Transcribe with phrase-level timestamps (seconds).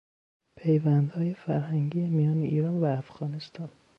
[0.55, 3.69] پیوندهای فرهنگی میان ایران و افغانستان